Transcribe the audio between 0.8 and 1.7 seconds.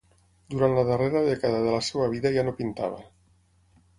darrera dècada